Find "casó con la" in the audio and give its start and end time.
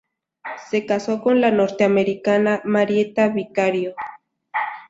0.87-1.51